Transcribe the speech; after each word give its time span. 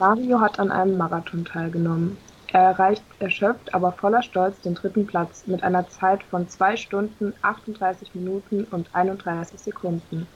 Mario 0.00 0.40
hat 0.40 0.58
an 0.58 0.72
einem 0.72 0.96
Marathon 0.96 1.44
teilgenommen. 1.44 2.16
Er 2.52 2.62
erreicht 2.62 3.02
erschöpft, 3.20 3.74
aber 3.74 3.92
voller 3.92 4.22
Stolz 4.22 4.60
den 4.60 4.74
dritten 4.74 5.06
Platz 5.06 5.44
mit 5.46 5.62
einer 5.62 5.88
Zeit 5.88 6.22
von 6.24 6.48
2 6.48 6.76
Stunden, 6.76 7.32
38 7.42 8.14
Minuten 8.14 8.64
und 8.70 8.88
31 8.92 9.60
Sekunden. 9.60 10.26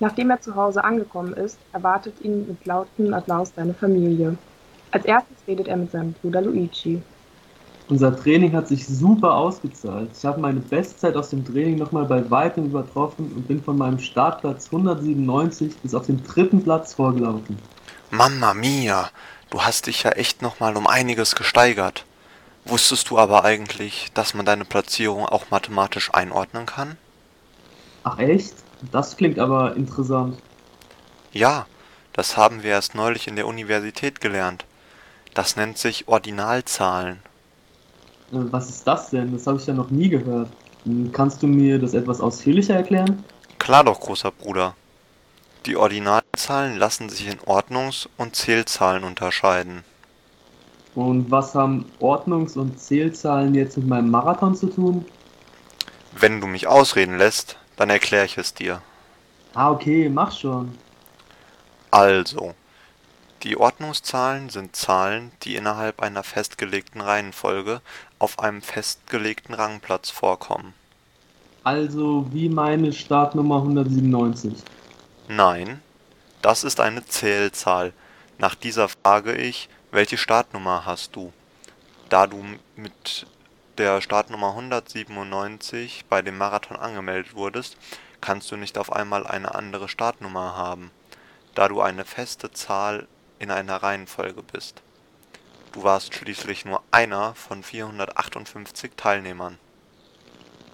Nachdem 0.00 0.30
er 0.30 0.40
zu 0.40 0.54
Hause 0.54 0.84
angekommen 0.84 1.32
ist, 1.32 1.58
erwartet 1.72 2.20
ihn 2.22 2.46
mit 2.46 2.64
lautem 2.66 3.12
Applaus 3.12 3.52
seine 3.54 3.74
Familie. 3.74 4.36
Als 4.92 5.04
erstes 5.04 5.36
redet 5.46 5.68
er 5.68 5.76
mit 5.76 5.90
seinem 5.90 6.12
Bruder 6.12 6.42
Luigi. 6.42 7.02
Unser 7.88 8.14
Training 8.14 8.52
hat 8.52 8.68
sich 8.68 8.86
super 8.86 9.34
ausgezahlt. 9.34 10.10
Ich 10.16 10.24
habe 10.24 10.40
meine 10.40 10.60
Bestzeit 10.60 11.16
aus 11.16 11.30
dem 11.30 11.44
Training 11.44 11.78
nochmal 11.78 12.04
bei 12.04 12.30
weitem 12.30 12.66
übertroffen 12.66 13.32
und 13.34 13.48
bin 13.48 13.62
von 13.62 13.78
meinem 13.78 13.98
Startplatz 13.98 14.66
197 14.66 15.78
bis 15.78 15.94
auf 15.94 16.06
den 16.06 16.22
dritten 16.22 16.62
Platz 16.62 16.92
vorgelaufen. 16.92 17.56
Mamma 18.10 18.54
mia, 18.54 19.10
du 19.50 19.62
hast 19.62 19.86
dich 19.86 20.02
ja 20.02 20.10
echt 20.12 20.42
nochmal 20.42 20.76
um 20.76 20.86
einiges 20.86 21.34
gesteigert. 21.36 22.04
Wusstest 22.64 23.10
du 23.10 23.18
aber 23.18 23.44
eigentlich, 23.44 24.08
dass 24.14 24.34
man 24.34 24.44
deine 24.46 24.64
Platzierung 24.64 25.26
auch 25.26 25.50
mathematisch 25.50 26.12
einordnen 26.12 26.66
kann? 26.66 26.96
Ach 28.04 28.18
echt? 28.18 28.54
Das 28.92 29.16
klingt 29.16 29.38
aber 29.38 29.76
interessant. 29.76 30.38
Ja, 31.32 31.66
das 32.12 32.36
haben 32.36 32.62
wir 32.62 32.70
erst 32.70 32.94
neulich 32.94 33.26
in 33.28 33.36
der 33.36 33.46
Universität 33.46 34.20
gelernt. 34.20 34.66
Das 35.34 35.56
nennt 35.56 35.78
sich 35.78 36.08
Ordinalzahlen. 36.08 37.22
Äh, 38.32 38.36
Was 38.52 38.68
ist 38.70 38.86
das 38.86 39.10
denn? 39.10 39.32
Das 39.32 39.46
habe 39.46 39.58
ich 39.58 39.66
ja 39.66 39.74
noch 39.74 39.90
nie 39.90 40.08
gehört. 40.08 40.50
Hm, 40.84 41.12
Kannst 41.12 41.42
du 41.42 41.46
mir 41.46 41.78
das 41.78 41.94
etwas 41.94 42.20
ausführlicher 42.20 42.74
erklären? 42.74 43.24
Klar 43.58 43.84
doch, 43.84 44.00
großer 44.00 44.30
Bruder. 44.32 44.76
Die 45.66 45.76
Ordinalzahlen 45.76 46.76
lassen 46.76 47.08
sich 47.08 47.26
in 47.28 47.40
Ordnungs- 47.40 48.08
und 48.16 48.36
Zählzahlen 48.36 49.04
unterscheiden. 49.04 49.84
Und 50.94 51.30
was 51.30 51.54
haben 51.54 51.84
Ordnungs- 52.00 52.56
und 52.56 52.80
Zählzahlen 52.80 53.54
jetzt 53.54 53.76
mit 53.76 53.86
meinem 53.86 54.10
Marathon 54.10 54.56
zu 54.56 54.68
tun? 54.68 55.04
Wenn 56.12 56.40
du 56.40 56.46
mich 56.46 56.66
ausreden 56.66 57.18
lässt, 57.18 57.56
dann 57.76 57.90
erkläre 57.90 58.24
ich 58.24 58.38
es 58.38 58.54
dir. 58.54 58.82
Ah, 59.54 59.70
okay, 59.70 60.08
mach 60.08 60.32
schon. 60.32 60.76
Also, 61.90 62.54
die 63.44 63.56
Ordnungszahlen 63.56 64.48
sind 64.48 64.74
Zahlen, 64.74 65.30
die 65.42 65.54
innerhalb 65.54 66.02
einer 66.02 66.24
festgelegten 66.24 67.00
Reihenfolge 67.00 67.80
auf 68.18 68.40
einem 68.40 68.62
festgelegten 68.62 69.54
Rangplatz 69.54 70.10
vorkommen. 70.10 70.74
Also 71.62 72.26
wie 72.32 72.48
meine 72.48 72.92
Startnummer 72.92 73.58
197. 73.58 74.54
Nein, 75.30 75.82
das 76.40 76.64
ist 76.64 76.80
eine 76.80 77.04
Zählzahl. 77.04 77.92
Nach 78.38 78.54
dieser 78.54 78.88
frage 78.88 79.34
ich, 79.34 79.68
welche 79.90 80.16
Startnummer 80.16 80.86
hast 80.86 81.16
du? 81.16 81.34
Da 82.08 82.26
du 82.26 82.42
mit 82.76 83.26
der 83.76 84.00
Startnummer 84.00 84.48
197 84.52 86.06
bei 86.08 86.22
dem 86.22 86.38
Marathon 86.38 86.78
angemeldet 86.78 87.34
wurdest, 87.34 87.76
kannst 88.22 88.50
du 88.50 88.56
nicht 88.56 88.78
auf 88.78 88.90
einmal 88.90 89.26
eine 89.26 89.54
andere 89.54 89.90
Startnummer 89.90 90.56
haben, 90.56 90.90
da 91.54 91.68
du 91.68 91.82
eine 91.82 92.06
feste 92.06 92.50
Zahl 92.52 93.06
in 93.38 93.50
einer 93.50 93.82
Reihenfolge 93.82 94.42
bist. 94.42 94.80
Du 95.72 95.82
warst 95.82 96.14
schließlich 96.14 96.64
nur 96.64 96.82
einer 96.90 97.34
von 97.34 97.62
458 97.62 98.92
Teilnehmern. 98.96 99.58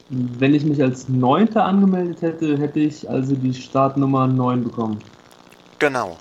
Wenn 0.08 0.54
ich 0.54 0.64
mich 0.64 0.82
als 0.82 1.08
Neunter 1.10 1.64
angemeldet 1.66 2.22
hätte, 2.22 2.56
hätte 2.58 2.80
ich 2.80 3.08
also 3.10 3.36
die 3.36 3.52
Startnummer 3.54 4.26
9 4.26 4.64
bekommen. 4.64 5.04
Genau, 5.78 6.18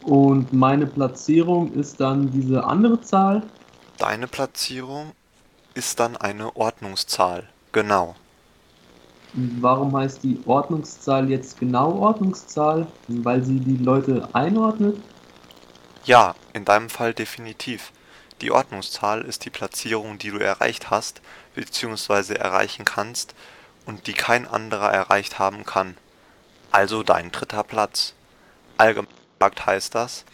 Und 0.00 0.52
meine 0.54 0.86
Platzierung 0.86 1.72
ist 1.74 2.00
dann 2.00 2.30
diese 2.30 2.64
andere 2.64 3.00
Zahl. 3.02 3.52
deine 3.98 4.26
Platzierung 4.26 5.14
ist 5.74 6.00
dann 6.00 6.16
eine 6.16 6.56
Ordnungszahl. 6.56 7.52
Genau. 7.72 8.16
Warum 9.34 9.96
heißt 9.96 10.24
die 10.24 10.42
Ordnungszahl 10.46 11.30
jetzt 11.30 11.58
genau 11.58 11.92
Ordnungszahl? 11.98 12.92
Weil 13.06 13.44
sie 13.44 13.60
die 13.60 13.76
Leute 13.76 14.28
einordnet? 14.34 15.04
Ja, 16.04 16.36
in 16.54 16.64
deinem 16.64 16.88
Fall 16.88 17.12
definitiv. 17.14 17.92
Die 18.40 18.50
Ordnungszahl 18.50 19.22
ist 19.22 19.44
die 19.44 19.50
Platzierung, 19.50 20.18
die 20.18 20.30
du 20.30 20.38
erreicht 20.38 20.90
hast 20.90 21.22
bzw. 21.54 22.34
erreichen 22.34 22.84
kannst 22.84 23.34
und 23.86 24.06
die 24.06 24.12
kein 24.12 24.46
anderer 24.46 24.92
erreicht 24.92 25.38
haben 25.38 25.64
kann. 25.64 25.96
Also 26.70 27.02
dein 27.02 27.32
dritter 27.32 27.62
Platz. 27.62 28.14
Allgemein 28.76 29.08
gesagt 29.38 29.66
heißt 29.66 29.94
das, 29.94 30.24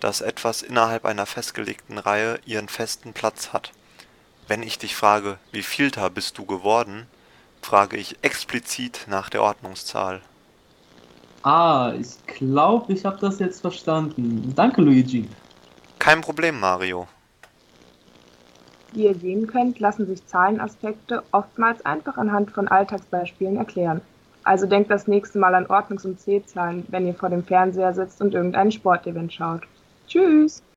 dass 0.00 0.20
etwas 0.20 0.62
innerhalb 0.62 1.04
einer 1.04 1.26
festgelegten 1.26 1.98
Reihe 1.98 2.40
ihren 2.46 2.68
festen 2.68 3.12
Platz 3.12 3.52
hat. 3.52 3.72
Wenn 4.48 4.62
ich 4.62 4.78
dich 4.78 4.96
frage, 4.96 5.38
wie 5.52 5.62
vielter 5.62 6.10
bist 6.10 6.38
du 6.38 6.46
geworden, 6.46 7.06
frage 7.62 7.96
ich 7.96 8.16
explizit 8.22 9.06
nach 9.06 9.28
der 9.28 9.42
Ordnungszahl. 9.42 10.22
Ah, 11.42 11.94
ich 11.98 12.26
glaube, 12.26 12.92
ich 12.92 13.04
habe 13.04 13.18
das 13.20 13.38
jetzt 13.38 13.60
verstanden. 13.60 14.52
Danke, 14.54 14.82
Luigi. 14.82 15.28
Kein 15.98 16.20
Problem, 16.20 16.58
Mario. 16.58 17.08
Wie 18.92 19.04
ihr 19.04 19.14
sehen 19.14 19.46
könnt, 19.46 19.78
lassen 19.78 20.06
sich 20.06 20.26
Zahlenaspekte 20.26 21.22
oftmals 21.30 21.84
einfach 21.86 22.16
anhand 22.16 22.50
von 22.50 22.66
Alltagsbeispielen 22.66 23.56
erklären. 23.56 24.00
Also 24.42 24.66
denkt 24.66 24.90
das 24.90 25.06
nächste 25.06 25.38
Mal 25.38 25.54
an 25.54 25.66
Ordnungs- 25.66 26.06
und 26.06 26.18
Zählzahlen, 26.18 26.84
wenn 26.88 27.06
ihr 27.06 27.14
vor 27.14 27.28
dem 27.28 27.44
Fernseher 27.44 27.92
sitzt 27.94 28.20
und 28.20 28.34
irgendein 28.34 28.72
Sportevent 28.72 29.32
schaut. 29.32 29.62
Tschüss! 30.08 30.62